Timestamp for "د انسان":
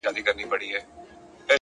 0.13-0.37